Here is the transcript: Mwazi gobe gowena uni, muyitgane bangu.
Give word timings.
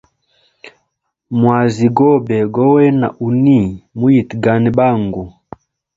Mwazi 1.39 1.85
gobe 1.97 2.37
gowena 2.55 3.07
uni, 3.27 3.59
muyitgane 3.97 4.69
bangu. 4.77 5.23